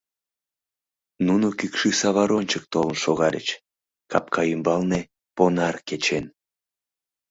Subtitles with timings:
[1.27, 3.47] Нуно кӱкшӱ савар ончык толын шогальыч
[4.11, 5.01] капка ӱмбалне
[5.35, 6.25] понар кечен.